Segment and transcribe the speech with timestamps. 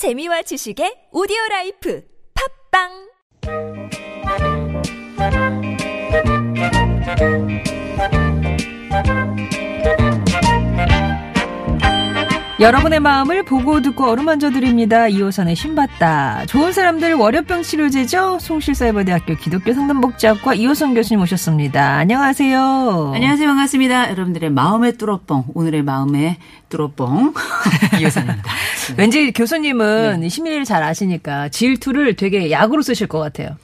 [0.00, 2.00] 재미와 지식의 오디오 life
[2.32, 2.88] 팟빵
[12.60, 15.08] 여러분의 마음을 보고 듣고 어루만져 드립니다.
[15.08, 16.44] 이호선의 신받다.
[16.44, 18.38] 좋은 사람들 월요병 치료제죠?
[18.38, 21.96] 숭실사이버대학교 기독교 상담복지학과 이호선 교수님 오셨습니다.
[21.96, 23.12] 안녕하세요.
[23.14, 23.48] 안녕하세요.
[23.48, 24.10] 반갑습니다.
[24.10, 25.44] 여러분들의 마음의 뚫어뻥.
[25.54, 26.36] 오늘의 마음의
[26.68, 27.32] 뚫어뻥.
[27.98, 28.42] 이호선입니다.
[28.98, 33.56] 왠지 교수님은 심리를 잘 아시니까 질투를 되게 약으로 쓰실 것 같아요.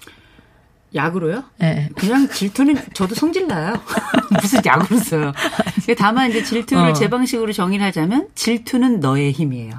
[0.96, 1.45] 약으로요?
[1.59, 1.88] 네.
[1.96, 3.74] 그냥 질투는 저도 성질 나요.
[4.42, 5.32] 무슨 약으로 써요.
[5.98, 6.92] 다만 이제 질투를 어.
[6.92, 9.78] 제 방식으로 정의를 하자면 질투는 너의 힘이에요.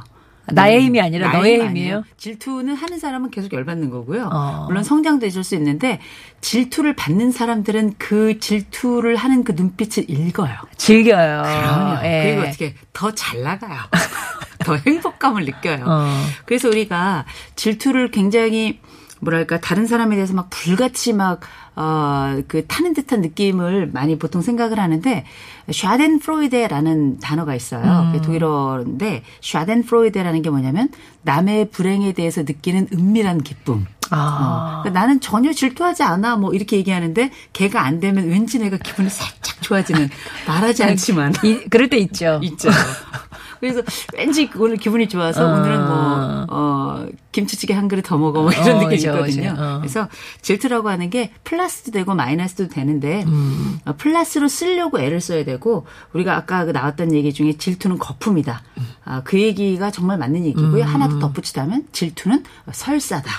[0.50, 2.04] 나의 힘이 아니라 나의 너의 힘 힘이에요?
[2.16, 4.30] 질투는 하는 사람은 계속 열받는 거고요.
[4.32, 4.66] 어.
[4.70, 6.00] 물론 성장도 있을 수 있는데
[6.40, 10.54] 질투를 받는 사람들은 그 질투를 하는 그 눈빛을 읽어요.
[10.78, 11.42] 즐겨요.
[11.44, 12.06] 그럼요.
[12.06, 12.24] 예.
[12.32, 13.78] 그리고 어떻게 더 잘 나가요.
[14.64, 15.84] 더 행복감을 느껴요.
[15.86, 16.26] 어.
[16.46, 17.26] 그래서 우리가
[17.58, 18.80] 질투를 굉장히
[19.20, 21.42] 뭐랄까 다른 사람에 대해서 막 불같이 막
[21.76, 25.26] 어, 그 타는 듯한 느낌을 많이 보통 생각을 하는데
[25.72, 28.08] 샤덴프로이데라는 단어가 있어요.
[28.12, 30.90] 그게 독일어인데 샤덴프로이데라는 게 뭐냐면
[31.22, 33.86] 남의 불행에 대해서 느끼는 은밀한 기쁨.
[34.10, 34.80] 아.
[34.80, 39.10] 어, 그러니까 나는 전혀 질투하지 않아 뭐 이렇게 얘기하는데 걔가 안 되면 왠지 내가 기분이
[39.10, 40.10] 살짝 좋아지는
[40.48, 42.40] 말하지 않지만 이, 그럴 때 있죠.
[42.42, 42.70] 있죠.
[43.60, 43.82] 그래서
[44.16, 45.54] 왠지 오늘 기분이 좋아서 어.
[45.60, 49.52] 오늘은 뭐, 어, 김치찌개 한 그릇 더 먹어 뭐 이런 어, 느낌이 그죠, 있거든요.
[49.52, 49.64] 그죠.
[49.64, 49.78] 어.
[49.80, 50.08] 그래서
[50.42, 53.80] 질투라고 하는 게 플러스도 되고 마이너스도 되는데 음.
[53.86, 58.62] 어, 플러스로 쓰려고 애를 써야 되고 우리가 아까 그 나왔던 얘기 중에 질투는 거품이다.
[59.06, 60.84] 아, 그 얘기가 정말 맞는 얘기고요.
[60.84, 60.88] 음.
[60.88, 63.32] 하나 더 덧붙이자면 질투는 설사다.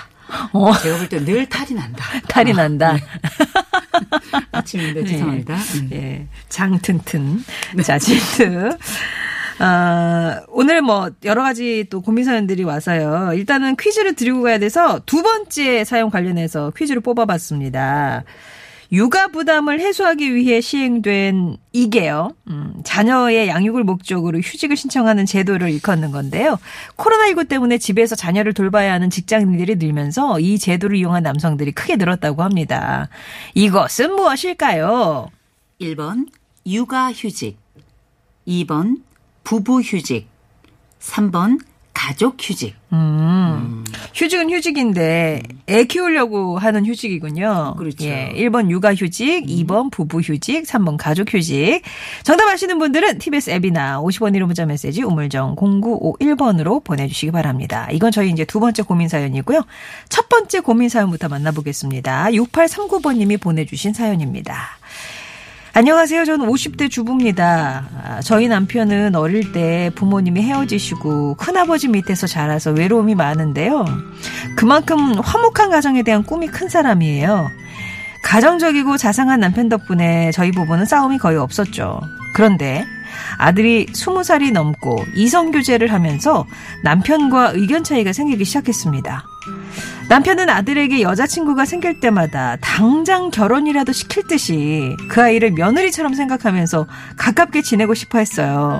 [0.53, 0.73] 어.
[0.77, 2.03] 제가 볼 때 늘 탈이 난다.
[2.29, 2.95] 탈이 난다.
[4.51, 5.55] 아침인데 죄송합니다.
[5.55, 5.89] 음.
[5.91, 6.27] 예.
[6.49, 7.43] 장 튼튼.
[7.83, 8.77] 자, 질투.
[9.59, 13.33] 아, 오늘 뭐 여러 가지 또 고민 사연들이 와서요.
[13.33, 18.23] 일단은 퀴즈를 드리고 가야 돼서 두 번째 사연 관련해서 퀴즈를 뽑아봤습니다.
[18.91, 22.31] 육아 부담을 해소하기 위해 시행된 이게요.
[22.47, 26.57] 음, 자녀의 양육을 목적으로 휴직을 신청하는 제도를 일컫는 건데요.
[26.95, 33.09] 코로나19 때문에 집에서 자녀를 돌봐야 하는 직장인들이 늘면서 이 제도를 이용한 남성들이 크게 늘었다고 합니다.
[33.53, 35.29] 이것은 무엇일까요?
[35.79, 36.27] 1번
[36.65, 37.57] 육아 휴직
[38.47, 39.08] 2번
[39.49, 40.27] 부부 휴직
[41.01, 41.57] 3번
[41.91, 43.83] 가족 휴직 음.
[44.13, 47.73] 휴직은 휴직인데 애 키우려고 하는 휴직이군요.
[47.75, 48.05] 그렇죠.
[48.05, 48.31] 예.
[48.35, 51.81] 1번 육아 휴직, 2번 부부 휴직, 3번 가족 휴직.
[52.21, 57.87] 정답 아시는 분들은 TBS 앱이나 50원 1호 문자 메시지 우물정 0951번으로 보내 주시기 바랍니다.
[57.91, 59.65] 이건 저희 이제 두 번째 고민 사연이고요.
[60.09, 62.25] 첫 번째 고민 사연부터 만나 보겠습니다.
[62.25, 64.77] 6839번 님이 보내 주신 사연입니다.
[65.73, 66.25] 안녕하세요.
[66.25, 67.85] 저는 50대 주부입니다.
[68.03, 73.85] 아, 저희 남편은 어릴 때 부모님이 헤어지시고 큰아버지 밑에서 자라서 외로움이 많은데요.
[74.57, 77.49] 그만큼 화목한 가정에 대한 꿈이 큰 사람이에요.
[78.23, 82.01] 가정적이고 자상한 남편 덕분에 저희 부부는 싸움이 거의 없었죠.
[82.33, 82.85] 그런데
[83.37, 86.45] 아들이 20살이 넘고 이성교제를 하면서
[86.83, 89.23] 남편과 의견 차이가 생기기 시작했습니다.
[90.09, 97.93] 남편은 아들에게 여자친구가 생길 때마다 당장 결혼이라도 시킬 듯이 그 아이를 며느리처럼 생각하면서 가깝게 지내고
[97.93, 98.79] 싶어 했어요.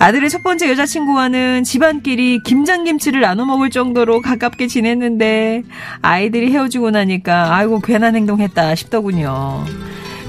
[0.00, 5.62] 아들의 첫 번째 여자친구와는 집안끼리 김장김치를 나눠 먹을 정도로 가깝게 지냈는데
[6.02, 9.64] 아이들이 헤어지고 나니까 아이고 괜한 행동했다 싶더군요.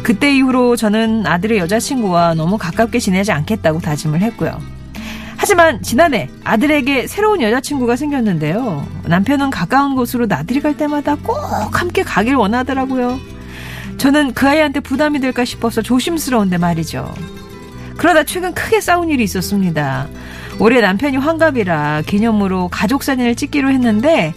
[0.04, 4.75] 그때 이후로 저는 아들의 여자친구와 너무 가깝게 지내지 않겠다고 다짐을 했고요.
[5.38, 8.88] 하지만 지난해 아들에게 새로운 여자친구가 생겼는데요.
[9.06, 11.36] 남편은 가까운 곳으로 나들이 갈 때마다 꼭
[11.80, 13.20] 함께 가길 원하더라고요.
[13.98, 17.14] 저는 그 아이한테 부담이 될까 싶어서 조심스러운데 말이죠.
[17.98, 20.08] 그러다 최근 크게 싸운 일이 있었습니다.
[20.60, 24.34] 올해 남편이 환갑이라 기념으로 가족 사진을 찍기로 했는데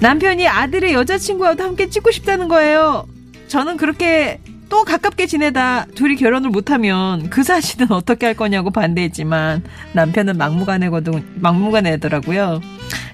[0.00, 3.06] 남편이 아들의 여자친구와도 함께 찍고 싶다는 거예요.
[3.48, 4.40] 저는 그렇게
[4.72, 9.62] 또 가깝게 지내다 둘이 결혼을 못하면 그 사진은 어떻게 할 거냐고 반대했지만
[9.92, 12.62] 남편은 막무가내거든 막무가내더라고요.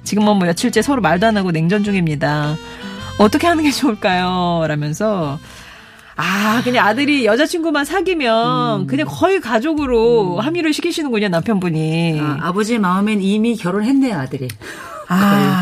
[0.04, 2.54] 지금은 뭐 며칠째 서로 말도 안 하고 냉전 중입니다.
[3.18, 4.66] 어떻게 하는 게 좋을까요?
[4.68, 5.40] 라면서
[6.14, 12.20] 아 그냥 아들이 여자친구만 사귀면 그냥 거의 가족으로 합의를 시키시는군요 남편분이.
[12.20, 14.46] 아, 아버지의 마음엔 이미 결혼했네요 아들이
[15.08, 15.57] 아.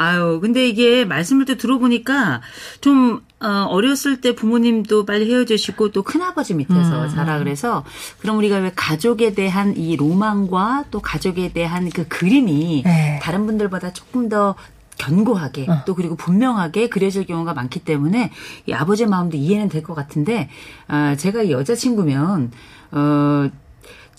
[0.00, 2.40] 아유, 근데 이게 말씀을 또 들어보니까
[2.80, 7.84] 좀 어, 어렸을 때 부모님도 빨리 헤어지시고 또 큰아버지 밑에서 자라 그래서
[8.18, 13.20] 그럼 우리가 왜 가족에 대한 이 로망과 또 가족에 대한 그 그림이 네.
[13.22, 14.54] 다른 분들보다 조금 더
[14.96, 18.30] 견고하게 또 그리고 분명하게 그려질 경우가 많기 때문에
[18.66, 20.48] 이 아버지의 마음도 이해는 될 것 같은데
[20.88, 22.52] 아, 제가 이 여자친구면
[22.92, 23.50] 어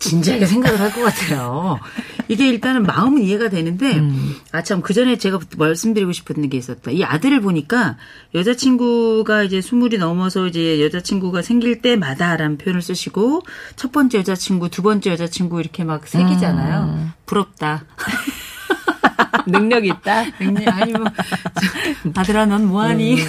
[0.02, 1.80] 진지하게 생각을 할 것 같아요.
[2.28, 4.36] 이게 일단은 마음은 이해가 되는데, 음.
[4.52, 6.92] 아, 참, 그 전에 제가 말씀드리고 싶었던 게 있었다.
[6.92, 7.98] 이 아들을 보니까
[8.36, 13.44] 여자친구가 이제 스물이 넘어서 이제 여자친구가 생길 때마다라는 표현을 쓰시고,
[13.76, 16.84] 첫 번째 여자친구, 두 번째 여자친구 이렇게 막 새기잖아요.
[16.84, 17.14] 음.
[17.26, 17.86] 부럽다.
[19.48, 20.26] 능력 있다.
[20.40, 23.18] 능력, 아니, 뭐, 저, 아들아, 넌 뭐하니?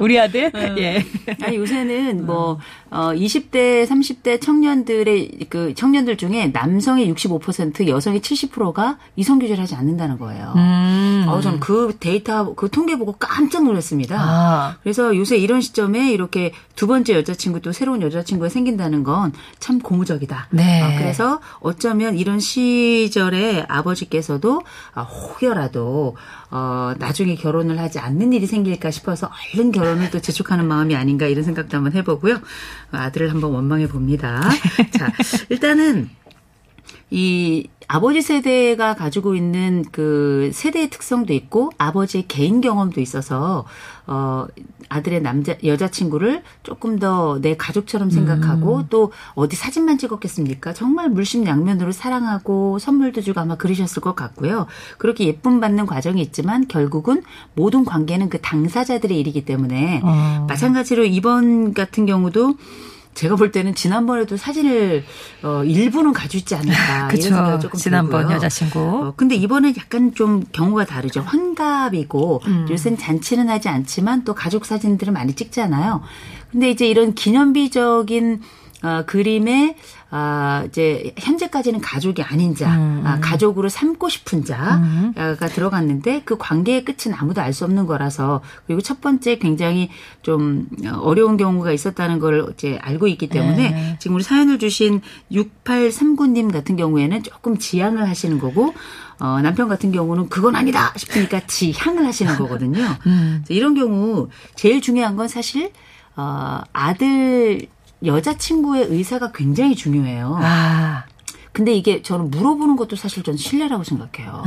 [0.00, 0.50] 우리 아들?
[0.78, 1.04] 예.
[1.42, 2.58] 아니 요새는 뭐
[2.94, 10.18] 어, 20대, 30대 청년들의 그 청년들 중에 남성의 65%, 여성의 70%가 이성 교제를 하지 않는다는
[10.18, 10.52] 거예요.
[10.56, 11.24] 음.
[11.28, 14.16] 어, 저는 그 데이터, 그 통계 보고 깜짝 놀랐습니다.
[14.18, 14.76] 아.
[14.82, 20.48] 그래서 요새 이런 시점에 이렇게 두 번째 여자친구 또 새로운 여자친구가 생긴다는 건 참 고무적이다.
[20.50, 20.82] 네.
[20.82, 24.62] 어, 그래서 어쩌면 이런 시절에 아버지께서도
[24.94, 26.16] 아, 혹여라도
[26.50, 31.44] 어, 나중에 결혼을 하지 않는 일이 생길까 싶어서 얼른 결혼을 또 재촉하는 마음이 아닌가 이런
[31.44, 32.40] 생각도 한번 해보고요.
[32.94, 34.42] 아들을 한번 원망해 봅니다.
[34.92, 35.12] 자,
[35.48, 36.10] 일단은
[37.14, 43.66] 이 아버지 세대가 가지고 있는 그 세대의 특성도 있고 아버지의 개인 경험도 있어서
[44.06, 44.46] 어
[44.88, 48.86] 아들의 남자 여자친구를 조금 더 내 가족처럼 생각하고 음.
[48.90, 50.72] 또 어디 사진만 찍었겠습니까?
[50.72, 54.66] 정말 물심양면으로 사랑하고 선물도 주고 아마 그러셨을 것 같고요.
[54.98, 57.22] 그렇게 예쁨 받는 과정이 있지만 결국은
[57.54, 60.46] 모든 관계는 그 당사자들의 일이기 때문에 어.
[60.48, 62.56] 마찬가지로 이번 같은 경우도
[63.14, 65.04] 제가 볼 때는 지난번에도 사진을
[65.42, 67.58] 어 일부는 가지고 있지 않을까 그쵸.
[67.60, 68.36] 조금 지난번 들고요.
[68.36, 68.80] 여자친구.
[68.80, 71.20] 어, 근데 이번엔 약간 좀 경우가 다르죠.
[71.20, 72.66] 환갑이고 음.
[72.68, 76.02] 요새는 잔치는 하지 않지만 또 가족 사진들을 많이 찍잖아요.
[76.50, 78.42] 근데 이제 이런 기념비적인
[78.82, 79.76] 어, 그림에
[80.16, 83.02] 아, 이제 현재까지는 가족이 아닌 자, 음.
[83.04, 88.80] 아, 가족으로 삼고 싶은 자가 들어갔는데 그 관계의 끝은 아무도 알 수 없는 거라서 그리고
[88.80, 89.90] 첫 번째 굉장히
[90.22, 90.68] 좀
[91.00, 93.96] 어려운 경우가 있었다는 걸 이제 알고 있기 때문에 네.
[94.00, 95.00] 지금 우리 사연을 주신
[95.32, 98.74] 6839님 같은 경우에는 조금 지향을 하시는 거고
[99.18, 102.82] 어, 남편 같은 경우는 그건 아니다 싶으니까 지향을 하시는 거거든요.
[103.06, 103.44] 음.
[103.48, 105.72] 이런 경우 제일 중요한 건 사실
[106.16, 107.66] 어, 아들
[108.06, 110.38] 여자친구의 의사가 굉장히 중요해요.
[110.40, 111.04] 아.
[111.52, 114.42] 근데 이게 저는 물어보는 것도 사실 전 신뢰라고 생각해요.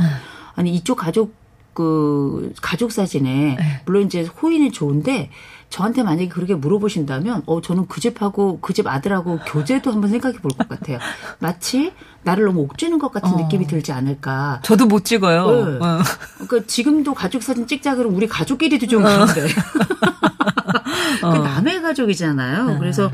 [0.54, 1.34] 아니 이쪽 가족
[1.74, 3.56] 그 가족 사진에
[3.86, 5.30] 물론 이제 호의는 좋은데
[5.70, 10.50] 저한테 만약에 그렇게 물어보신다면 어 저는 그 집하고 그 집 아들하고 교제도 한번 생각해 볼
[10.56, 10.98] 것 같아요.
[11.38, 11.92] 마치
[12.24, 13.36] 나를 너무 옥죄는 것 같은 어.
[13.36, 14.60] 느낌이 들지 않을까.
[14.64, 15.46] 저도 못 찍어요.
[15.46, 15.78] 네.
[15.86, 15.98] 어.
[16.38, 19.46] 그러니까 지금도 가족 사진 찍자 그러면 우리 가족끼리도 좀 그런데.
[21.20, 22.78] 그 남의 가족이잖아요.
[22.78, 23.10] 그래서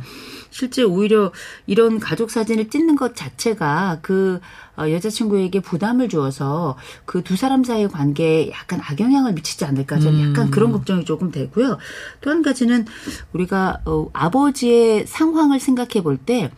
[0.55, 1.33] 실제 오히려
[1.67, 4.39] 이런 가족 사진을 찍는 것 자체가 그
[4.79, 10.51] 어, 여자친구에게 부담을 주어서 그 두 사람 사이의 관계에 약간 악영향을 미치지 않을까 저는 약간
[10.53, 11.79] 그런 걱정이 조금 되고요.
[12.21, 12.85] 또 한 가지는
[13.33, 16.53] 우리가 어, 아버지의 상황을 생각해 볼때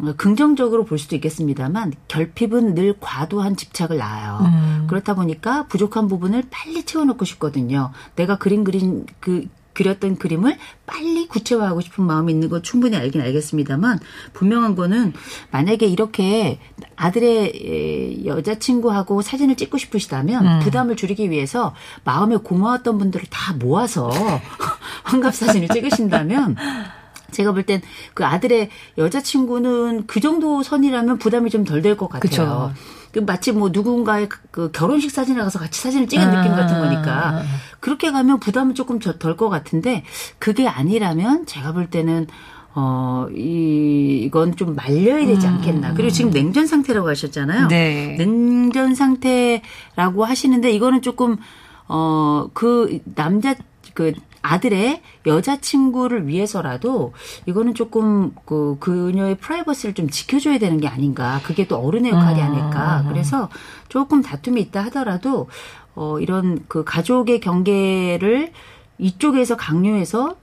[0.00, 4.40] 어, 긍정적으로 볼 수도 있겠습니다만 결핍은 늘 과도한 집착을 낳아요.
[4.42, 4.86] 음.
[4.88, 7.92] 그렇다 보니까 부족한 부분을 빨리 채워넣고 싶거든요.
[8.14, 10.56] 내가 그림 그린 그 그렸던 그림을
[10.86, 14.00] 빨리 구체화하고 싶은 마음이 있는 건 충분히 알긴 알겠습니다만
[14.32, 15.12] 분명한 거는
[15.52, 16.58] 만약에 이렇게
[16.96, 21.74] 아들의 에, 여자친구하고 사진을 찍고 싶으시다면 부담을 줄이기 위해서
[22.04, 24.10] 마음에 고마웠던 분들을 다 모아서
[25.04, 26.56] 환갑 사진을 찍으신다면
[27.30, 27.82] 제가 볼 땐
[28.14, 32.20] 그 아들의 여자친구는 그 정도 선이라면 부담이 좀 덜 될 것 같아요.
[32.20, 32.72] 그쵸.
[33.12, 37.42] 그 마치 뭐 누군가의 그 결혼식 사진에 가서 같이 사진을 찍은 느낌 같은 거니까
[37.80, 40.04] 그렇게 가면 부담은 조금 덜 것 같은데
[40.38, 42.26] 그게 아니라면 제가 볼 때는
[42.74, 45.94] 어, 이, 이건 좀 말려야 되지 않겠나.
[45.94, 47.66] 그리고 지금 냉전 상태라고 하셨잖아요.
[47.68, 48.14] 네.
[48.18, 51.36] 냉전 상태라고 하시는데 이거는 조금
[51.88, 53.54] 어 그 남자
[53.94, 54.12] 그
[54.48, 57.12] 아들의 여자친구를 위해서라도
[57.46, 61.40] 이거는 조금 그 그녀의 프라이버시를 좀 지켜줘야 되는 게 아닌가.
[61.44, 62.46] 그게 또 어른의 역할이 아.
[62.46, 63.04] 아닐까.
[63.08, 63.48] 그래서
[63.88, 65.48] 조금 다툼이 있다 하더라도
[65.94, 68.52] 어 이런 그 가족의 경계를
[68.98, 70.36] 이쪽에서 강요해서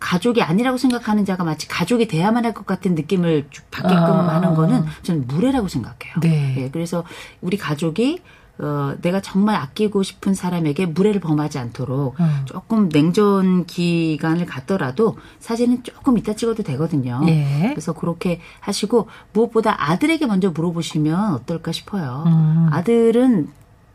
[0.00, 4.34] 가족이 아니라고 생각하는 자가 마치 가족이 돼야만 할 것 같은 느낌을 쭉 받게끔 아.
[4.36, 6.14] 하는 거는 저는 무례라고 생각해요.
[6.20, 6.54] 네.
[6.58, 7.04] 예, 그래서
[7.40, 8.20] 우리 가족이
[8.60, 12.42] 어, 내가 정말 아끼고 싶은 사람에게 무례를 범하지 않도록 음.
[12.44, 17.20] 조금 냉전 기간을 갖더라도 사진은 조금 이따 찍어도 되거든요.
[17.28, 17.68] 예.
[17.70, 22.24] 그래서 그렇게 하시고 무엇보다 아들에게 먼저 물어보시면 어떨까 싶어요.
[22.26, 22.68] 음.
[22.72, 23.48] 아들은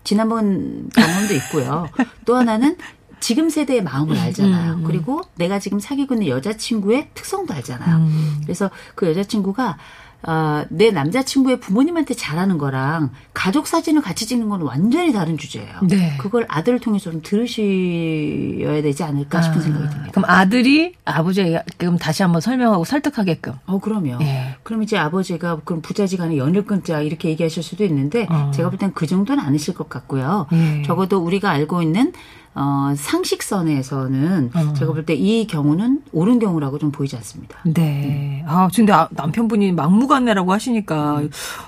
[0.05, 1.87] 지난번 경험도 있고요.
[2.25, 2.77] 또 하나는
[3.19, 4.73] 지금 세대의 마음을 알잖아요.
[4.75, 4.83] 음.
[4.83, 7.97] 그리고 내가 지금 사귀고 있는 여자친구의 특성도 알잖아요.
[7.97, 8.41] 음.
[8.43, 9.77] 그래서 그 여자친구가
[10.25, 15.79] 아, 내 남자친구의 부모님한테 잘하는 거랑 가족 사진을 같이 찍는 건 완전히 다른 주제예요.
[15.83, 16.15] 네.
[16.17, 20.11] 그걸 아들을 통해서 좀 들으셔야 되지 않을까 싶은 생각이 듭니다.
[20.11, 23.53] 그럼 아들이 아버지에게 그럼 다시 한번 설명하고 설득하게끔.
[23.65, 24.17] 어, 그럼요.
[24.21, 24.55] 예.
[24.63, 28.51] 그럼 이제 아버지가 그럼 부자지간에 연을 끊자 이렇게 얘기하실 수도 있는데 어.
[28.53, 30.47] 제가 볼 땐 그 정도는 아니실 것 같고요.
[30.53, 30.83] 예.
[30.85, 32.13] 적어도 우리가 알고 있는
[32.55, 34.73] 어, 상식선에서는 어.
[34.73, 37.57] 제가 볼 때 이 경우는 옳은 경우라고 좀 보이지 않습니다.
[37.65, 38.43] 네.
[38.47, 41.23] 아, 근데 아, 남편분이 막무가내라고 하시니까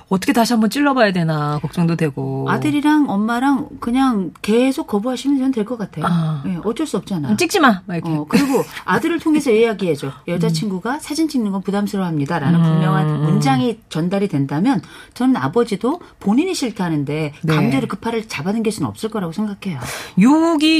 [0.10, 2.50] 어떻게 다시 한번 찔러봐야 되나 걱정도 되고.
[2.50, 6.06] 아들이랑 엄마랑 그냥 계속 거부하시면 저는 될것 같아요.
[6.08, 6.44] 아.
[6.48, 7.30] 예, 어쩔 수 없잖아요.
[7.30, 7.82] 좀 찍지 마.
[7.86, 8.10] 막 이렇게.
[8.12, 10.12] 어, 그리고 아들을 통해서 이야기해줘.
[10.28, 12.40] 여자친구가 사진 찍는 건 부담스러워합니다.
[12.40, 13.22] 라는 음, 분명한 음.
[13.24, 14.82] 문장이 전달이 된다면
[15.14, 17.56] 저는 아버지도 본인이 싫다는데 네.
[17.56, 19.80] 강제로 그 팔을 잡아당길 수는 없을 거라고 생각해요.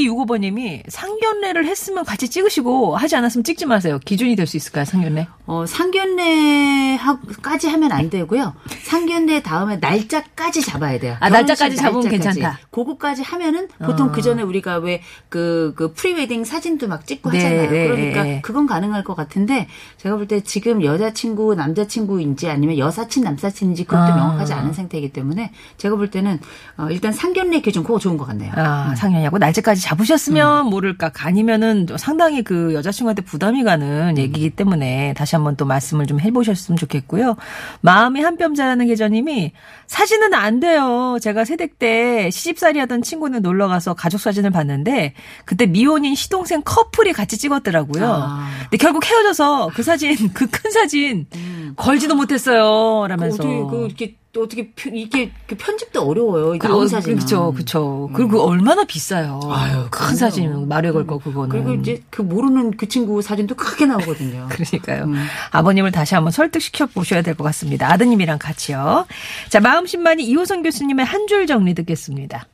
[0.04, 4.00] 6265번님이 상견례를 했으면 같이 찍으시고 하지 않았으면 찍지 마세요.
[4.04, 5.28] 기준이 될 수 있을까요, 상견례?
[5.48, 8.54] 어, 상견례까지 하면 안 되고요.
[8.84, 11.18] 상견례 다음에 날짜까지 잡아야 돼요.
[11.20, 12.40] 아, 날짜까지 잡으면 날짜까지.
[12.40, 12.60] 괜찮다.
[12.70, 14.12] 그거까지 하면은 보통 어.
[14.12, 17.72] 그 전에 우리가 왜 그, 그 pre-wedding 사진도 막 찍고 네, 하잖아요.
[17.72, 18.42] 네, 그러니까 네.
[18.44, 24.16] 그건 가능할 것 같은데 제가 볼 때 지금 여자친구, 남자친구인지 아니면 여사친, 남사친인지 그것도 아.
[24.16, 26.40] 명확하지 않은 상태이기 때문에 제가 볼 때는
[26.78, 28.52] 어, 일단 상견례 기준 그거 좋은 것 같네요.
[28.56, 31.12] 아, 상견례하고 날짜까지 잡으셨으면 모를까.
[31.20, 37.36] 아니면은 상당히 그 여자친구한테 부담이 가는 얘기이기 때문에 다시 한번 또 말씀을 좀 해보셨으면 좋겠고요.
[37.82, 39.54] 마음이 한 뼘 자라는 계좌님이
[39.88, 41.18] 사진은 안 돼요.
[41.22, 45.14] 제가 새댁 때 시집살이 하던 친구는 놀러 가서 가족 사진을 봤는데
[45.46, 48.06] 그때 미혼인 시동생 커플이 같이 찍었더라고요.
[48.06, 48.50] 아.
[48.64, 51.28] 근데 결국 헤어져서 그 사진, 그 큰 사진
[51.76, 53.08] 걸지도 못했어요.
[53.08, 53.44] 라면서.
[53.44, 56.56] 어떻게 그 이렇게 또 어떻게 표- 이게 그 편집도 어려워요.
[56.56, 57.16] 이 그, 나온 어, 사진은.
[57.18, 58.10] 그렇죠, 그렇죠.
[58.14, 59.40] 그리고 얼마나 비싸요.
[59.50, 60.16] 아유, 큰.
[60.16, 61.50] 사진 말에 걸 거 그거는.
[61.50, 64.48] 그리고 이제 그 모르는 그 친구 사진도 크게 나오거든요.
[64.52, 65.08] 그러니까요.
[65.52, 67.90] 아버님을 다시 한번 설득시켜 보셔야 될 것 같습니다.
[67.94, 69.06] 아드님이랑 같이요.
[69.50, 72.46] 자, 마음 신만이 이호선 교수님의 한 줄 정리 듣겠습니다.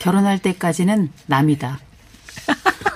[0.00, 1.80] 결혼할 때까지는 남이다.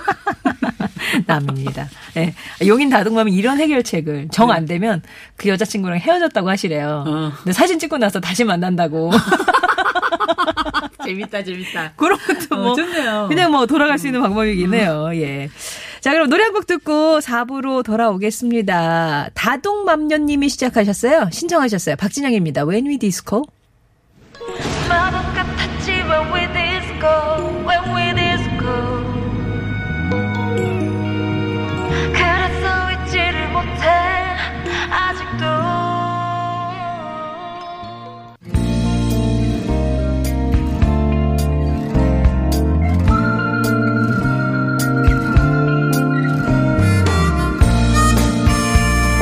[1.27, 1.89] 남입니다.
[2.13, 2.33] 네.
[2.65, 5.01] 용인 다둥맘이 이런 해결책을 정 안 되면
[5.37, 7.03] 그 여자친구랑 헤어졌다고 하시래요.
[7.07, 7.31] 어.
[7.37, 9.11] 근데 사진 찍고 나서 다시 만난다고.
[11.03, 11.93] 재밌다, 재밌다.
[11.95, 13.25] 그런 것도 뭐 어, 좋네요.
[13.29, 15.09] 그냥 뭐 돌아갈 수 있는 방법이긴 해요.
[15.13, 15.49] 예.
[15.99, 19.29] 자, 그럼 노래 한 곡 듣고 4부로 돌아오겠습니다.
[19.33, 21.29] 다동맘녀님이 시작하셨어요.
[21.31, 21.95] 신청하셨어요.
[21.95, 22.65] 박진영입니다.
[22.65, 23.43] When We Disco.
[24.89, 27.09] 마법 같았지 when we disco
[27.65, 28.30] when we disco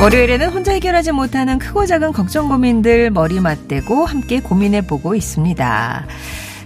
[0.00, 6.06] 월요일에는 혼자 해결하지 못하는 크고 작은 걱정 고민들 머리 맞대고 함께 고민해 보고 있습니다.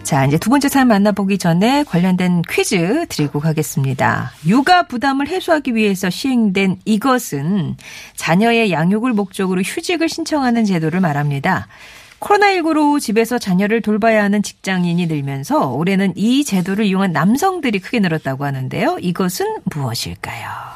[0.05, 4.31] 자, 이제 두 번째 사연 만나보기 전에 관련된 퀴즈 드리고 가겠습니다.
[4.47, 7.77] 육아 부담을 해소하기 위해서 시행된 이것은
[8.15, 11.67] 자녀의 양육을 목적으로 휴직을 신청하는 제도를 말합니다.
[12.21, 18.99] 코로나19로 집에서 자녀를 돌봐야 하는 직장인이 늘면서 올해는 이 제도를 이용한 남성들이 크게 늘었다고 하는데요.
[19.01, 20.74] 이것은 무엇일까요?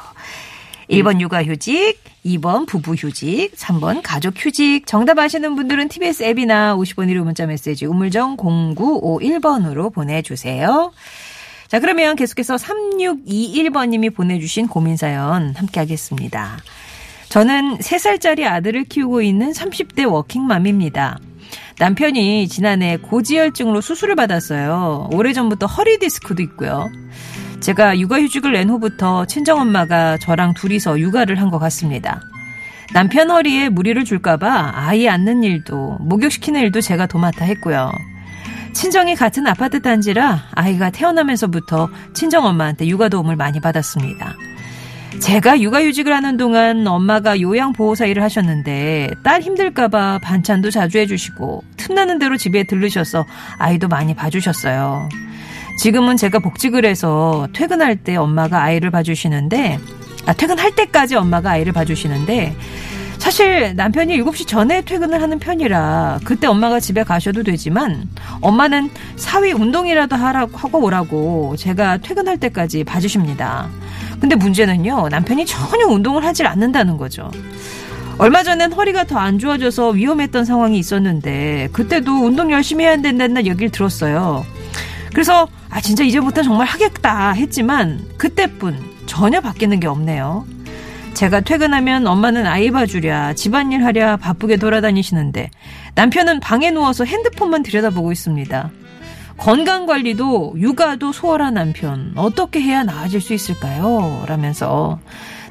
[0.89, 4.87] 1번 육아휴직, 2번 부부휴직, 3번 가족휴직.
[4.87, 10.91] 정답 아시는 분들은 TBS 앱이나 50번 1호 문자 메시지 우물정 0951번으로 보내주세요.
[11.67, 16.57] 자, 그러면 계속해서 3621번님이 보내주신 고민사연 함께 하겠습니다.
[17.29, 21.19] 저는 3살짜리 아들을 키우고 있는 30대 워킹맘입니다.
[21.77, 25.09] 남편이 지난해 고지혈증으로 수술을 받았어요.
[25.13, 26.89] 오래전부터 허리 디스크도 있고요.
[27.59, 32.21] 제가 육아휴직을 낸 후부터 친정엄마가 저랑 둘이서 육아를 한 것 같습니다.
[32.93, 37.91] 남편 허리에 무리를 줄까봐 아이 앉는 일도 목욕시키는 일도 제가 도맡아 했고요.
[38.73, 44.35] 친정이 같은 아파트 단지라 아이가 태어나면서부터 친정엄마한테 육아 도움을 많이 받았습니다.
[45.19, 52.37] 제가 육아휴직을 하는 동안 엄마가 요양보호사 일을 하셨는데 딸 힘들까봐 반찬도 자주 해주시고 틈나는 대로
[52.37, 53.25] 집에 들르셔서
[53.57, 55.09] 아이도 많이 봐주셨어요.
[55.79, 59.79] 지금은 제가 복직을 해서 퇴근할 때 엄마가 아이를 봐주시는데,
[60.25, 62.53] 아, 퇴근할 때까지 엄마가 아이를 봐주시는데,
[63.17, 68.07] 사실 남편이 7시 전에 퇴근을 하는 편이라 그때 엄마가 집에 가셔도 되지만
[68.39, 73.67] 엄마는 사위 운동이라도 하라고 하고 오라고 제가 퇴근할 때까지 봐주십니다.
[74.21, 77.29] 근데 문제는요 남편이 전혀 운동을 하질 않는다는 거죠.
[78.17, 83.69] 얼마 전엔 허리가 더 안 좋아져서 위험했던 상황이 있었는데 그때도 운동 열심히 해야 된다는 얘기를
[83.69, 84.45] 들었어요.
[85.13, 90.45] 그래서 아 진짜 이제부터 정말 하겠다 했지만 그때뿐 전혀 바뀌는 게 없네요.
[91.13, 95.49] 제가 퇴근하면 엄마는 아이 봐주랴, 집안일 하랴 바쁘게 돌아다니시는데
[95.95, 98.71] 남편은 방에 누워서 핸드폰만 들여다보고 있습니다.
[99.37, 104.23] 건강 관리도 육아도 소홀한 남편 어떻게 해야 나아질 수 있을까요?
[104.27, 104.99] 라면서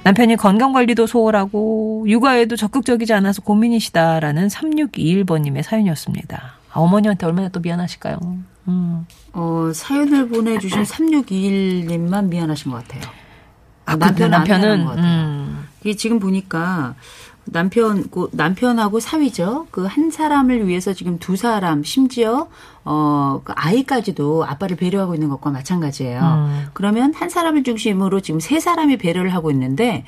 [0.04, 6.57] 남편이 건강 관리도 소홀하고 육아에도 적극적이지 않아서 고민이시다라는 3621번님의 사연이었습니다.
[6.72, 8.18] 아, 어머니한테 얼마나 또 미안하실까요?
[8.68, 9.06] 음.
[9.32, 13.02] 어, 사연을 보내주신 3621님만 미안하신 것 같아요.
[13.86, 14.98] 아, 그 남편은 안 남편은.
[14.98, 15.68] 음.
[15.80, 16.94] 이게 지금 보니까
[17.46, 19.68] 남편 그 남편하고 사위죠.
[19.70, 22.48] 그 한 사람을 위해서 지금 두 사람 심지어
[22.84, 26.20] 어 그 아이까지도 아빠를 배려하고 있는 것과 마찬가지예요.
[26.20, 26.66] 음.
[26.74, 30.04] 그러면 한 사람을 중심으로 지금 세 사람이 배려를 하고 있는데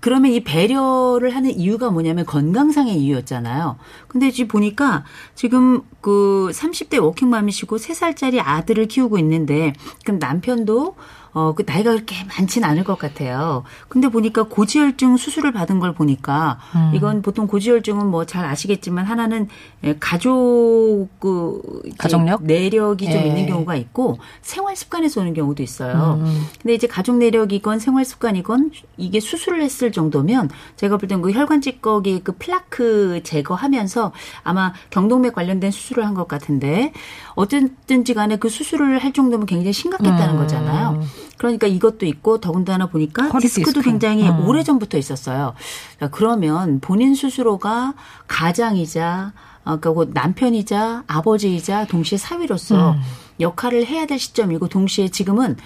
[0.00, 3.78] 그러면 이 배려를 하는 이유가 뭐냐면 건강상의 이유였잖아요.
[4.06, 5.04] 근데 지금 보니까
[5.34, 9.72] 지금 그 30대 워킹맘이시고 3살짜리 아들을 키우고 있는데
[10.04, 10.94] 그럼 남편도
[11.32, 13.64] 어, 그 나이가 그렇게 많진 않을 것 같아요.
[13.88, 16.92] 근데 보니까 고지혈증 수술을 받은 걸 보니까 음.
[16.94, 19.48] 이건 보통 고지혈증은 뭐 잘 아시겠지만 하나는
[19.84, 21.62] 예, 가족 그
[21.98, 22.42] 가족력?
[22.44, 23.26] 내력이 좀 예.
[23.28, 26.18] 있는 경우가 있고 생활 습관에서 오는 경우도 있어요.
[26.20, 26.46] 음.
[26.60, 31.60] 근데 이제 가족 내력이건 생활 습관이건 이게 수술을 했을 정도면 제가 볼 땐 그 혈관
[31.62, 36.92] 찌꺼기 그 플라크 제거하면서 아마 경동맥 관련된 수술을 한 것 같은데
[37.34, 40.38] 어쨌든지 간에 그 수술을 할 정도면 굉장히 심각했다는 음.
[40.40, 41.00] 거잖아요.
[41.38, 43.82] 그러니까 이것도 있고 더군다나 보니까 디스크도 디스크.
[43.82, 44.46] 굉장히 음.
[44.46, 45.54] 오래 전부터 있었어요.
[45.98, 47.94] 자, 그러면 본인 스스로가
[48.26, 53.00] 가장이자 어, 그러니까 곧 남편이자 아버지이자 동시에 사위로서 음.
[53.40, 55.56] 역할을 해야 될 시점이고 동시에 지금은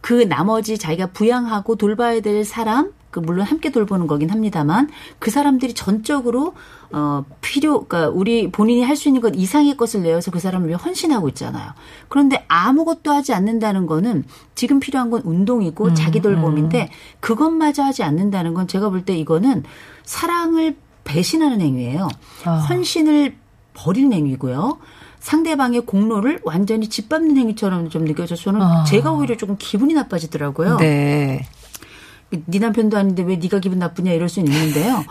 [0.00, 4.88] 그 나머지 자기가 부양하고 돌봐야 될 사람 그 물론 함께 돌보는 거긴 합니다만
[5.20, 6.54] 그 사람들이 전적으로
[6.90, 10.76] 어 필요 그러니까 우리 본인이 할 수 있는 것 이상의 것을 내어서 그 사람을 위해
[10.82, 11.70] 헌신하고 있잖아요.
[12.08, 14.24] 그런데 아무것도 하지 않는다는 거는
[14.56, 16.90] 지금 필요한 건 운동이고 음, 자기 돌봄인데
[17.20, 19.62] 그것마저 하지 않는다는 건 제가 볼 때 이거는
[20.04, 22.08] 사랑을 배신하는 행위예요.
[22.44, 22.50] 아.
[22.58, 23.36] 헌신을
[23.74, 24.78] 버리는 행위고요.
[25.20, 28.84] 상대방의 공로를 완전히 짓밟는 행위처럼 좀 느껴져서 저는 아.
[28.84, 30.78] 제가 오히려 조금 기분이 나빠지더라고요.
[30.78, 31.46] 네.
[32.46, 35.04] 네 남편도 아닌데 왜 네가 기분 나쁘냐 이럴 수는 있는데요.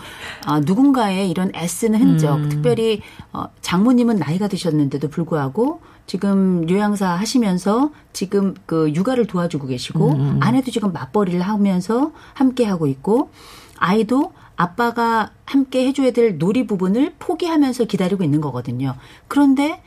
[0.45, 2.49] 아, 누군가의 이런 애쓰는 흔적, 음.
[2.49, 3.01] 특별히
[3.33, 10.39] 어, 장모님은 나이가 드셨는데도 불구하고 지금 요양사 하시면서 지금 그 육아를 도와주고 계시고 음.
[10.41, 13.29] 아내도 지금 맞벌이를 하면서 함께 하고 있고
[13.77, 18.95] 아이도 아빠가 함께 해줘야 될 놀이 부분을 포기하면서 기다리고 있는 거거든요.
[19.27, 19.81] 그런데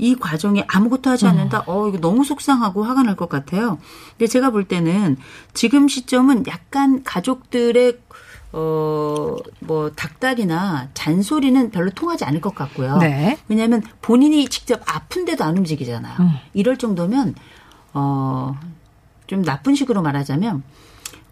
[0.00, 1.62] 이 과정에 아무것도 하지 않는다.
[1.66, 3.78] 어, 이거 너무 속상하고 화가 날 것 같아요.
[4.16, 5.16] 근데 제가 볼 때는
[5.52, 7.98] 지금 시점은 약간 가족들의
[8.52, 12.96] 어, 뭐, 닥달이나 잔소리는 별로 통하지 않을 것 같고요.
[12.96, 13.38] 네.
[13.48, 16.16] 왜냐하면 본인이 직접 아픈데도 안 움직이잖아요.
[16.18, 16.30] 음.
[16.52, 17.36] 이럴 정도면,
[17.94, 18.58] 어,
[19.28, 20.64] 좀 나쁜 식으로 말하자면,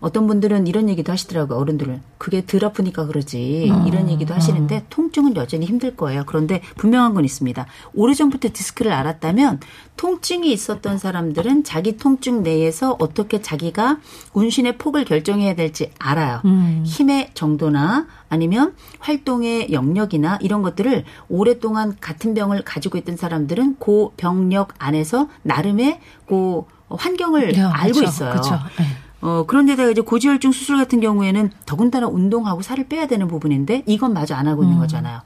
[0.00, 2.00] 어떤 분들은 이런 얘기도 하시더라고요, 어른들은.
[2.18, 3.68] 그게 덜 아프니까 그러지.
[3.70, 3.86] 음.
[3.86, 6.24] 이런 얘기도 하시는데, 통증은 여전히 힘들 거예요.
[6.26, 7.66] 그런데 분명한 건 있습니다.
[7.94, 9.60] 오래전부터 디스크를 알았다면,
[9.96, 13.98] 통증이 있었던 사람들은 자기 통증 내에서 어떻게 자기가
[14.32, 16.40] 운신의 폭을 결정해야 될지 알아요.
[16.44, 16.84] 음.
[16.86, 24.74] 힘의 정도나 아니면 활동의 영역이나 이런 것들을 오랫동안 같은 병을 가지고 있던 사람들은 그 병력
[24.78, 28.34] 안에서 나름의 그 환경을 야, 알고 그쵸, 있어요.
[28.34, 28.58] 그쵸.
[28.78, 28.86] 네.
[29.20, 34.34] 어, 그런데다가 이제 고지혈증 수술 같은 경우에는 더군다나 운동하고 살을 빼야 되는 부분인데 이건 마저
[34.34, 34.80] 안 하고 있는 음.
[34.80, 35.22] 거잖아요.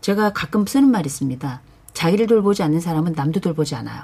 [0.00, 1.60] 제가 가끔 쓰는 말이 있습니다.
[1.92, 4.02] 자기를 돌보지 않는 사람은 남도 돌보지 않아요.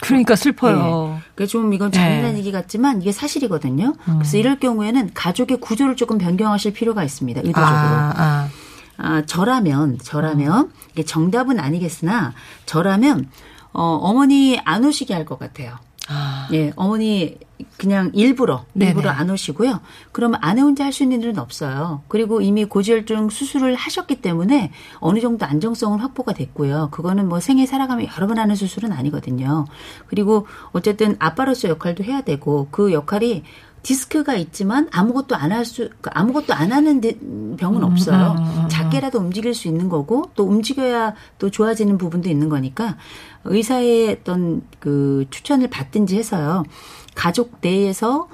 [0.00, 1.16] 그러니까 슬퍼요.
[1.16, 1.22] 예.
[1.34, 2.38] 그게 좀 이건 잔인한 네.
[2.38, 3.94] 얘기 같지만 이게 사실이거든요.
[4.04, 7.40] 그래서 이럴 경우에는 가족의 구조를 조금 변경하실 필요가 있습니다.
[7.40, 7.68] 의도적으로.
[7.68, 8.48] 아, 아.
[9.00, 12.32] 아, 저라면, 저라면, 이게 정답은 아니겠으나,
[12.66, 13.28] 저라면,
[13.72, 15.76] 어, 어머니 안 오시게 할 것 같아요.
[16.08, 16.48] 아.
[16.52, 17.36] 예, 어머니
[17.76, 18.90] 그냥 일부러, 네네.
[18.90, 19.80] 일부러 안 오시고요.
[20.12, 22.02] 그러면 아내 혼자 할 수 있는 일은 없어요.
[22.08, 26.88] 그리고 이미 고지혈증 수술을 하셨기 때문에 어느 정도 안정성은 확보가 됐고요.
[26.92, 29.66] 그거는 뭐 생애 살아가며 여러 번 하는 수술은 아니거든요.
[30.06, 33.42] 그리고 어쨌든 아빠로서 역할도 해야 되고 그 역할이
[33.82, 37.18] 디스크가 있지만 아무것도 안 할 수, 그러니까 아무것도 안 하는 데-
[37.56, 38.36] 병은 없어요.
[38.68, 42.96] 작게라도 움직일 수 있는 거고 또 움직여야 또 좋아지는 부분도 있는 거니까
[43.44, 46.64] 의사의 어떤 그 추천을 받든지 해서요.
[47.14, 48.28] 가족 내에서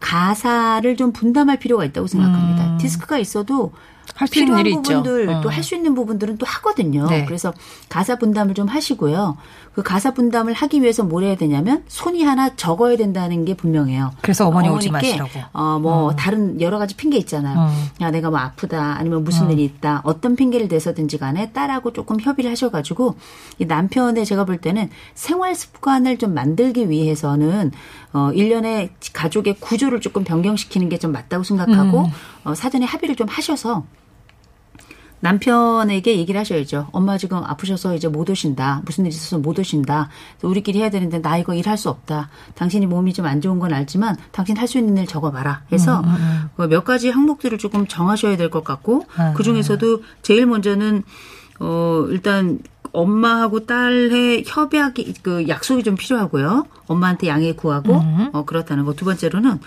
[0.00, 2.76] 가사를 좀 분담할 필요가 있다고 생각합니다.
[2.76, 3.72] 디스크가 있어도
[4.14, 5.02] 할 수 있는 필요한 일이 있죠.
[5.02, 5.40] 부분들 어.
[5.40, 7.06] 또할 수 있는 부분들은 또 하거든요.
[7.08, 7.24] 네.
[7.24, 7.52] 그래서
[7.88, 9.36] 가사 분담을 좀 하시고요.
[9.74, 14.12] 그 가사 분담을 하기 위해서 뭘 해야 되냐면 손이 하나 적어야 된다는 게 분명해요.
[14.22, 15.30] 그래서 어머니 오지 마시라고.
[15.52, 17.58] 어, 뭐 다른 여러 가지 핑계 있잖아요.
[17.58, 17.72] 어.
[18.00, 22.50] 야 내가 뭐 아프다 아니면 무슨 일이 있다 어떤 핑계를 대서든지 간에 딸하고 조금 협의를
[22.52, 23.16] 하셔가지고
[23.58, 27.72] 이 남편의 제가 볼 때는 생활 습관을 좀 만들기 위해서는
[28.14, 32.10] 어 일련의 가족의 구조를 조금 변경시키는 게 좀 맞다고 생각하고 음.
[32.44, 33.84] 어, 사전에 합의를 좀 하셔서
[35.20, 36.88] 남편에게 얘기를 하셔야죠.
[36.92, 38.82] 엄마 지금 아프셔서 이제 못 오신다.
[38.84, 40.10] 무슨 일 있어서 못 오신다.
[40.42, 42.28] 우리끼리 해야 되는데 나 이거 일할 수 없다.
[42.54, 45.62] 당신이 몸이 좀 안 좋은 건 알지만 당신 할 수 있는 일 적어봐라.
[45.72, 46.02] 해서
[46.56, 49.32] 그몇 가지 항목들을 조금 정하셔야 될 것 같고 아.
[49.32, 51.02] 그 중에서도 제일 먼저는
[51.60, 52.58] 어 일단
[52.92, 56.66] 엄마하고 딸의 협약이 그 약속이 좀 필요하고요.
[56.86, 57.94] 엄마한테 양해 구하고
[58.32, 58.94] 어 그렇다는 거.
[58.94, 59.58] 두 번째로는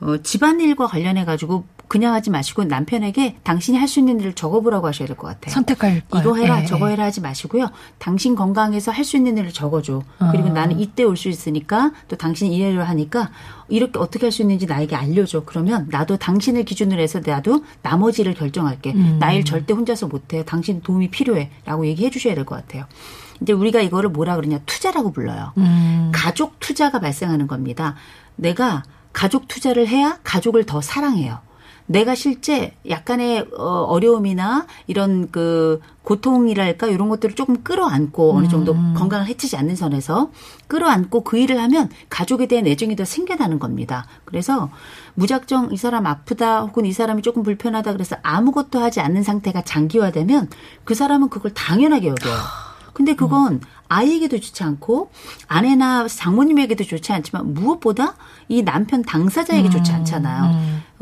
[0.00, 5.06] 어, 집안일과 관련해 가지고 그냥 하지 마시고 남편에게 당신이 할 수 있는 일을 적어보라고 하셔야
[5.06, 5.52] 될 것 같아요.
[5.54, 6.20] 선택할 걸.
[6.20, 6.92] 이거 해라, 예, 저거 예.
[6.94, 7.70] 해라 하지 마시고요.
[7.98, 10.02] 당신 건강해서 할 수 있는 일을 적어줘.
[10.32, 10.52] 그리고 아.
[10.52, 13.30] 나는 이때 올 수 있으니까 또 당신이 이래를 하니까
[13.68, 15.44] 이렇게 어떻게 할 수 있는지 나에게 알려줘.
[15.44, 18.92] 그러면 나도 당신을 기준으로 해서 나도 나머지를 결정할게.
[18.94, 19.18] 음.
[19.20, 20.44] 나일 절대 혼자서 못해.
[20.44, 21.50] 당신 도움이 필요해.
[21.64, 22.86] 라고 얘기해 주셔야 될 것 같아요.
[23.40, 24.58] 이제 우리가 이거를 뭐라 그러냐.
[24.66, 25.52] 투자라고 불러요.
[25.58, 26.10] 음.
[26.12, 27.94] 가족 투자가 발생하는 겁니다.
[28.34, 31.38] 내가 가족 투자를 해야 가족을 더 사랑해요.
[31.86, 39.26] 내가 실제 약간의 어, 어려움이나 이런 그 고통이랄까 이런 것들을 조금 끌어안고 어느 정도 건강을
[39.26, 40.30] 해치지 않는 선에서
[40.66, 44.06] 끌어안고 그 일을 하면 가족에 대한 애정이 더 생겨나는 겁니다.
[44.24, 44.70] 그래서
[45.14, 50.48] 무작정 이 사람 아프다 혹은 이 사람이 조금 불편하다 그래서 아무것도 하지 않는 상태가 장기화되면
[50.84, 52.34] 그 사람은 그걸 당연하게 여겨요.
[52.92, 55.10] 근데 그건 아이에게도 좋지 않고
[55.48, 58.14] 아내나 장모님에게도 좋지 않지만 무엇보다
[58.48, 60.44] 이 남편 당사자에게 좋지 않잖아요.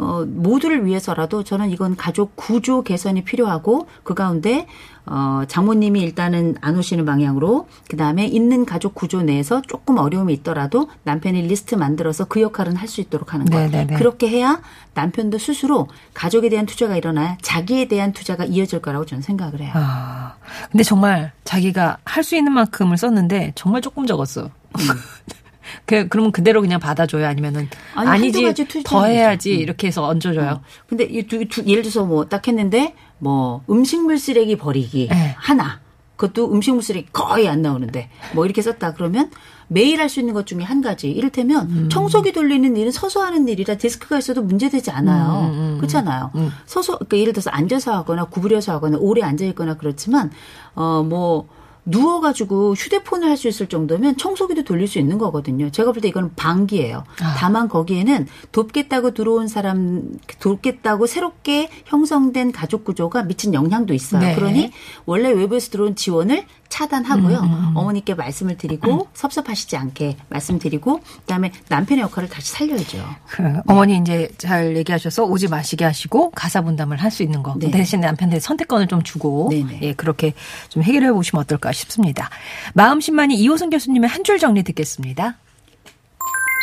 [0.03, 4.67] 어, 모두를 위해서라도 저는 이건 가족 구조 개선이 필요하고 그 가운데
[5.05, 10.89] 어, 장모님이 일단은 안 오시는 방향으로 그 다음에 있는 가족 구조 내에서 조금 어려움이 있더라도
[11.05, 13.71] 남편이 리스트 만들어서 그 역할은 할 수 있도록 하는 거예요.
[13.71, 13.97] 네네네.
[13.97, 14.61] 그렇게 해야
[14.95, 19.73] 남편도 스스로 가족에 대한 투자가 일어나야 자기에 대한 투자가 이어질 거라고 저는 생각을 해요.
[19.75, 20.35] 아,
[20.71, 24.51] 근데 정말 자기가 할 수 있는 만큼을 썼는데 정말 조금 적었어.
[25.85, 29.55] 그 그러면 그대로 그냥 받아줘요 아니면은 아니, 아니, 한두 지 가지 투자는 더 해야지.
[29.55, 29.61] 음.
[29.61, 30.61] 이렇게 해서 얹어줘요.
[30.89, 35.35] 근데 이 두, 두- 예를 들어서 뭐 딱 했는데 뭐 음식물 쓰레기 버리기 네.
[35.39, 35.81] 하나
[36.17, 39.31] 그것도 음식물 쓰레기 거의 안 나오는데 뭐 이렇게 썼다 그러면
[39.69, 41.89] 매일 할 수 있는 것 중에 한 가지 이를테면 음.
[41.91, 46.31] 청소기 돌리는 일은 서서 하는 일이라 데스크가 있어도 문제되지 않아요 음, 그렇잖아요
[46.67, 50.31] 서서 그러니까 예를 들어서 앉아서 하거나 구부려서 하거나 오래 앉아 있거나 그렇지만
[50.75, 51.49] 어뭐
[51.85, 55.71] 누워가지고 휴대폰을 할 수 있을 정도면 청소기도 돌릴 수 있는 거거든요.
[55.71, 57.05] 제가 볼 때 이거는 방기예요.
[57.21, 57.35] 아.
[57.37, 64.21] 다만 거기에는 돕겠다고 들어온 사람, 돕겠다고 새롭게 형성된 가족 구조가 미친 영향도 있어요.
[64.21, 64.35] 네.
[64.35, 64.71] 그러니
[65.07, 67.39] 원래 외부에서 들어온 지원을 차단하고요.
[67.41, 73.05] 음, 어머니께 말씀을 드리고 섭섭하시지 않게 말씀드리고 그다음에 남편의 역할을 다시 살려야죠.
[73.29, 77.71] 그 어머니 이제 잘 얘기하셔서 오지 마시게 하시고 가사 분담을 할 수 있는 거 네.
[77.71, 79.81] 대신 남편한테 선택권을 좀 주고 네네.
[79.83, 80.33] 예 그렇게
[80.71, 82.31] 좀 해결해 보시면 어떨까 싶습니다.
[82.73, 85.37] 마음심만이 이호선 교수님의 한 줄 정리 듣겠습니다.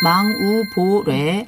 [0.04, 1.48] 망우보래,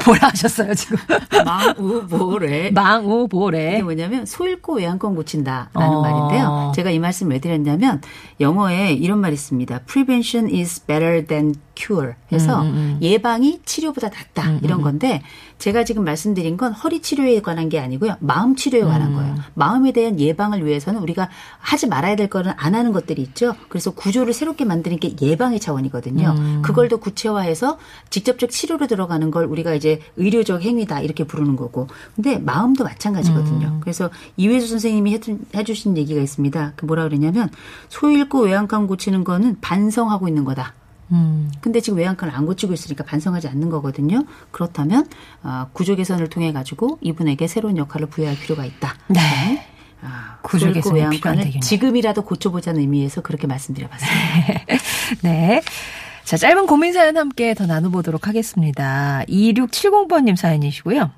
[0.06, 0.96] 뭐라 하셨어요 지금?
[1.44, 2.70] 망우보래.
[2.70, 3.74] 망우보래.
[3.74, 6.00] 이게 뭐냐면 소 잃고 외양권 고친다라는 어.
[6.00, 6.72] 말인데요.
[6.74, 8.00] 제가 이 말씀 왜 드렸냐면
[8.40, 9.80] 영어에 이런 말이 있습니다.
[9.86, 12.12] Prevention is better than cure.
[12.32, 15.22] 해서 음, 예방이 치료보다 낫다 이런 건데
[15.58, 18.16] 제가 지금 말씀드린 건 허리 치료에 관한 게 아니고요.
[18.20, 18.88] 마음 치료에 음.
[18.88, 19.34] 관한 거예요.
[19.54, 23.54] 마음에 대한 예방을 위해서는 우리가 하지 말아야 될 거는 안 하는 것들이 있죠.
[23.68, 26.34] 그래서 구조를 새롭게 만드는 게 예방의 차원이거든요.
[26.36, 26.62] 음.
[26.62, 27.78] 그걸 더 구체화해서
[28.10, 31.88] 직접적 치료로 들어가는 걸 우리가 이제 의료적 행위다 이렇게 부르는 거고.
[32.14, 33.66] 근데 마음도 마찬가지거든요.
[33.66, 33.80] 음.
[33.80, 35.20] 그래서 이회수 선생님이
[35.54, 36.72] 해주신 얘기가 있습니다.
[36.76, 37.50] 그 뭐라 그러냐면
[37.88, 40.74] 소 잃고 외양간 고치는 거는 반성하고 있는 거다.
[41.12, 41.50] 음.
[41.60, 44.24] 근데 지금 외양간을 안 고치고 있으니까 반성하지 않는 거거든요.
[44.50, 45.06] 그렇다면
[45.42, 48.94] 어, 구조 개선을 통해 가지고 이분에게 새로운 역할을 부여할 필요가 있다.
[49.08, 49.66] 네.
[50.02, 51.60] 아, 구조 필요한 외양간을.
[51.60, 54.64] 지금이라도 고쳐보자는 의미에서 그렇게 말씀드려봤습니다.
[55.22, 55.60] 네.
[56.30, 59.24] 자, 짧은 고민 사연 함께 더 나눠보도록 하겠습니다.
[59.28, 61.10] 2670번님 사연이시고요.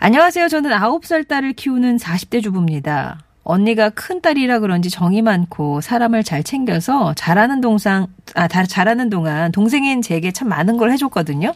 [0.00, 0.48] 안녕하세요.
[0.48, 3.20] 저는 9살 딸을 키우는 40대 주부입니다.
[3.50, 9.50] 언니가 큰 딸이라 그런지 정이 많고 사람을 잘 챙겨서 잘하는 동상, 아, 다- 잘하는 동안
[9.50, 11.52] 동생인 제게 참 많은 걸 해줬거든요.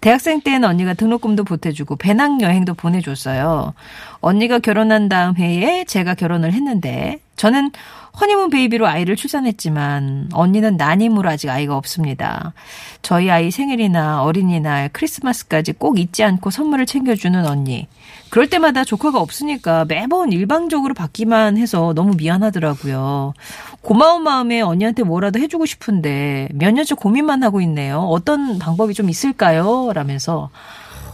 [0.00, 3.74] 대학생 때는 언니가 등록금도 보태주고 배낭 여행도 보내줬어요.
[4.20, 7.72] 언니가 결혼한 다음 해에 제가 결혼을 했는데 저는
[8.20, 12.52] 허니문 베이비로 아이를 출산했지만 언니는 난임으로 아직 아이가 없습니다.
[13.02, 17.86] 저희 아이 생일이나 어린이날, 크리스마스까지 꼭 잊지 않고 선물을 챙겨주는 언니.
[18.30, 23.34] 그럴 때마다 조카가 없으니까 매번 일방적으로 받기만 해서 너무 미안하더라고요.
[23.80, 28.00] 고마운 마음에 언니한테 뭐라도 해주고 싶은데 몇 년째 고민만 하고 있네요.
[28.00, 29.92] 어떤 방법이 좀 있을까요?
[29.94, 30.50] 라면서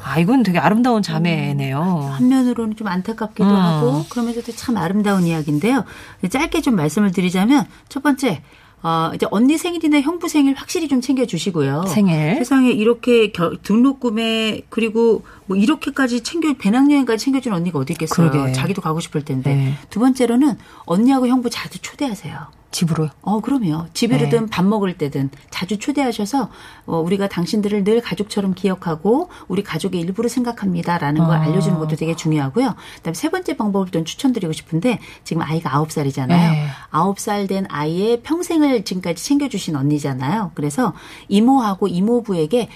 [0.02, 2.10] 아 이건 되게 아름다운 자매네요.
[2.12, 3.56] 한면으로는 좀 안타깝기도 음.
[3.56, 5.84] 하고 그러면서도 참 아름다운 이야기인데요.
[6.28, 8.42] 짧게 좀 말씀을 드리자면 첫 번째
[8.84, 11.86] 어, 이제 언니 생일이나 형부 생일 확실히 좀 챙겨주시고요.
[11.88, 12.36] 생일.
[12.36, 18.30] 세상에 이렇게 겨- 등록금에 그리고 뭐 이렇게까지 챙겨 배낭여행까지 챙겨준 언니가 어디 있겠어요.
[18.30, 18.52] 그러게.
[18.52, 19.54] 자기도 가고 싶을 텐데.
[19.54, 19.74] 네.
[19.88, 22.38] 두 번째로는 언니하고 형부 자주 초대하세요.
[22.74, 23.10] 집으로요.
[23.22, 23.86] 어, 그럼요.
[23.94, 26.50] 집에든 밥 먹을 때든 자주 초대하셔서
[26.86, 31.40] 어, 우리가 당신들을 늘 가족처럼 기억하고 우리 가족의 일부로 생각합니다라는 걸 어.
[31.40, 32.74] 알려주는 것도 되게 중요하고요.
[32.96, 36.50] 그다음에 세 번째 방법을 좀 추천드리고 싶은데 지금 아이가 아홉 살이잖아요.
[36.52, 36.66] 네.
[36.90, 40.52] 아홉 살 된 아이의 평생을 지금까지 챙겨주신 언니잖아요.
[40.54, 40.94] 그래서
[41.28, 42.70] 이모하고 이모부에게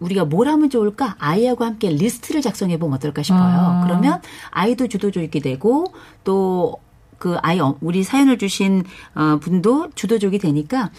[0.00, 1.14] 우리가 뭘 하면 좋을까?
[1.18, 3.40] 아이하고 함께 리스트를 작성해 보면 어떨까 싶어요.
[3.42, 3.80] 아.
[3.84, 5.92] 그러면 아이도 주도적이 되고
[6.24, 6.76] 또
[7.24, 8.84] 그 아이 어- 우리 사연을 주신
[9.14, 10.90] 어, 분도 주도적이 되니까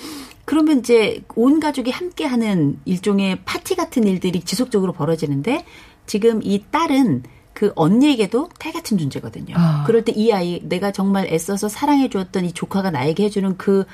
[0.44, 5.66] 그러면 이제 온 가족이 함께 하는 일종의 파티 같은 일들이 지속적으로 벌어지는데
[6.08, 7.22] 지금 이 딸은
[7.54, 9.54] 그 언니에게도 딸 같은 존재거든요.
[9.56, 9.84] 아.
[9.86, 13.86] 그럴 때 이 아이 내가 정말 애써서 사랑해 주었던 이 조카가 나에게 해주는 그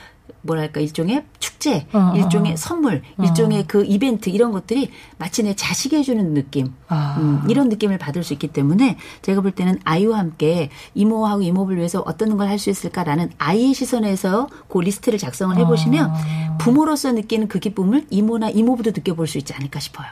[0.43, 2.56] 뭐랄까 일종의 축제, 어, 일종의 어.
[2.56, 7.15] 선물, 일종의 그 이벤트 이런 것들이 마치 내 자식이 해주는 느낌, 아.
[7.19, 12.04] 음, 이런 느낌을 받을 수 있기 때문에 제가 볼 때는 아이와 함께 이모하고 이모부를 위해서
[12.06, 16.58] 어떤 걸 할 수 있을까라는 아이의 시선에서 그 리스트를 작성을 해보시면 아.
[16.60, 20.08] 부모로서 느끼는 그 기쁨을 이모나 이모부도 느껴볼 수 있지 않을까 싶어요.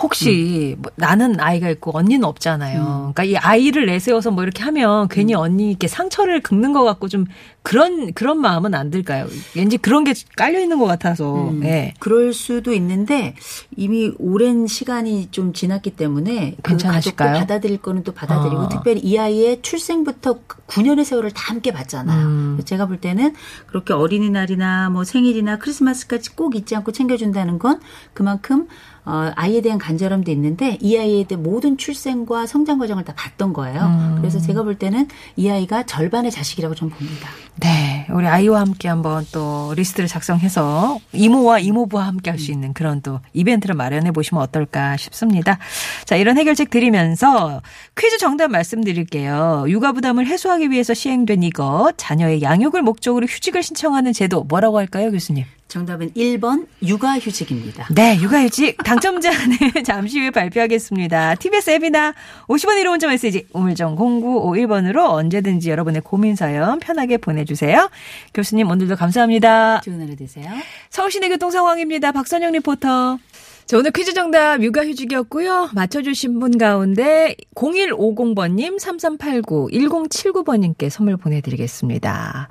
[0.00, 2.80] 혹시 뭐 나는 아이가 있고 언니는 없잖아요.
[2.80, 3.12] 음.
[3.12, 7.26] 그러니까 이 아이를 내세워서 뭐 이렇게 하면 괜히 언니께 상처를 긁는 것 같고 좀
[7.64, 9.26] 그런 그런 마음은 안 들까요?
[9.56, 11.48] 왠지 그런 게 깔려 있는 것 같아서.
[11.48, 11.94] 음, 예.
[11.98, 13.34] 그럴 수도 있는데
[13.74, 17.30] 이미 오랜 시간이 좀 지났기 때문에 그 괜찮으실까요?
[17.30, 18.68] 가족도 받아들일 거는 또 받아들이고 아.
[18.68, 22.26] 특별히 이 아이의 출생부터 9년의 세월을 다 함께 봤잖아요.
[22.26, 22.60] 음.
[22.66, 23.34] 제가 볼 때는
[23.66, 27.80] 그렇게 어린이날이나 뭐 생일이나 크리스마스까지 꼭 잊지 않고 챙겨준다는 건
[28.12, 28.68] 그만큼
[29.06, 33.80] 어, 아이에 대한 간절함도 있는데 이 아이에 대한 모든 출생과 성장 과정을 다 봤던 거예요.
[33.82, 34.16] 음.
[34.18, 37.28] 그래서 제가 볼 때는 이 아이가 절반의 자식이라고 저는 봅니다.
[37.56, 38.06] 네.
[38.10, 43.20] 우리 아이와 함께 한번 또 리스트를 작성해서 이모와 이모부와 함께 할 수 있는 그런 또
[43.32, 45.58] 이벤트를 마련해 보시면 어떨까 싶습니다.
[46.04, 47.62] 자, 이런 해결책 드리면서
[47.96, 49.64] 퀴즈 정답 말씀드릴게요.
[49.68, 55.44] 육아 부담을 해소하기 위해서 시행된 이것, 자녀의 양육을 목적으로 휴직을 신청하는 제도 뭐라고 할까요, 교수님?
[55.74, 57.88] 정답은 1번 육아휴직입니다.
[57.90, 61.34] 네, 육아휴직 당첨자는 잠시 후에 발표하겠습니다.
[61.34, 62.14] TBS 앱이나
[62.46, 67.90] 50원 1호 문자 메시지 우물정 0951번으로 언제든지 여러분의 고민 사연 편하게 보내주세요.
[68.34, 69.80] 교수님 오늘도 감사합니다.
[69.80, 70.48] 좋은 하루 되세요.
[70.90, 72.12] 서울시내 교통 상황입니다.
[72.12, 73.18] 박선영 리포터.
[73.66, 75.70] 자, 오늘 퀴즈 정답 육아휴직이었고요.
[75.72, 82.48] 맞춰주신 분 가운데 0150번님, 3389, 1079번님께 선물 보내드리겠습니다.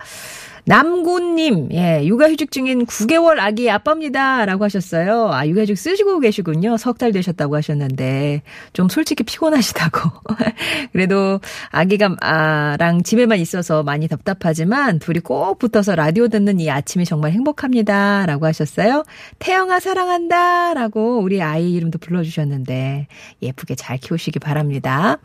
[0.66, 4.46] 남구님, 예, 육아휴직 중인 9개월 아기 아빠입니다.
[4.46, 5.30] 라고 하셨어요.
[5.32, 6.78] 아, 육아휴직 쓰시고 계시군요.
[6.78, 10.10] 석 달 되셨다고 하셨는데, 좀 솔직히 피곤하시다고.
[10.94, 17.04] 그래도 아기가, 아, 랑 집에만 있어서 많이 답답하지만, 둘이 꼭 붙어서 라디오 듣는 이 아침이
[17.04, 18.26] 정말 행복합니다.
[18.26, 19.04] 라고 하셨어요.
[19.40, 20.76] 태영아 사랑한다.
[20.76, 23.08] 라고 우리 아이 이름도 불러주셨는데,
[23.42, 25.18] 예쁘게 잘 키우시기 바랍니다.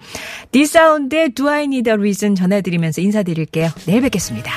[0.50, 3.68] D'Sound의 Do I Need a Reason 전해드리면서 인사드릴게요.
[3.86, 4.50] 내일 뵙겠습니다.